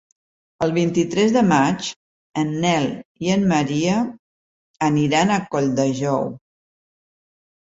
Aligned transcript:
El 0.67 0.71
vint-i-tres 0.75 1.33
de 1.35 1.43
maig 1.49 1.89
en 2.43 2.49
Nel 2.65 2.87
i 3.27 3.31
en 3.35 3.45
Maria 3.53 3.99
aniran 4.89 5.35
a 5.37 5.41
Colldejou. 5.53 6.27